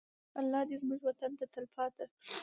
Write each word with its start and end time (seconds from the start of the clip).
الله 0.39 0.61
دې 0.67 0.75
زموږ 0.81 1.01
وطن 1.03 1.31
ته 1.39 1.45
تلپاته. 1.53 2.05